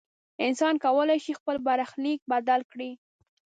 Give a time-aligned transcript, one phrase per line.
[0.45, 2.91] انسان کولی شي خپل برخلیک بدل کړي.